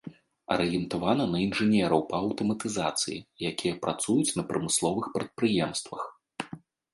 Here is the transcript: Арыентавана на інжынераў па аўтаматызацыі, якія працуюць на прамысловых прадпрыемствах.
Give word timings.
Арыентавана 0.53 1.25
на 1.33 1.37
інжынераў 1.47 2.01
па 2.09 2.15
аўтаматызацыі, 2.27 3.19
якія 3.51 3.73
працуюць 3.85 4.35
на 4.41 4.47
прамысловых 4.49 5.05
прадпрыемствах. 5.19 6.03